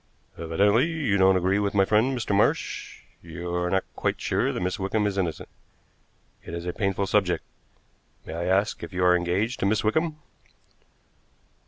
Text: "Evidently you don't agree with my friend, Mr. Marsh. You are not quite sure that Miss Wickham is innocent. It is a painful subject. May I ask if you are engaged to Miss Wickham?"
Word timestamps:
"Evidently 0.35 0.87
you 0.87 1.15
don't 1.19 1.37
agree 1.37 1.59
with 1.59 1.75
my 1.75 1.85
friend, 1.85 2.17
Mr. 2.17 2.35
Marsh. 2.35 3.03
You 3.21 3.53
are 3.53 3.69
not 3.69 3.83
quite 3.95 4.19
sure 4.19 4.51
that 4.51 4.59
Miss 4.59 4.79
Wickham 4.79 5.05
is 5.05 5.15
innocent. 5.15 5.47
It 6.43 6.55
is 6.55 6.65
a 6.65 6.73
painful 6.73 7.05
subject. 7.05 7.43
May 8.25 8.33
I 8.33 8.45
ask 8.45 8.81
if 8.81 8.93
you 8.93 9.03
are 9.05 9.15
engaged 9.15 9.59
to 9.59 9.67
Miss 9.67 9.83
Wickham?" 9.83 10.17